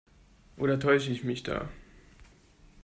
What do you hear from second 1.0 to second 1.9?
ich mich da?